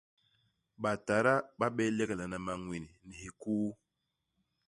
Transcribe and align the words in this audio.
Batada 0.81 1.33
ba 1.59 1.67
bé 1.75 1.83
leglana 1.97 2.37
manwin 2.45 2.85
ni 3.07 3.15
hikuu. 3.23 3.69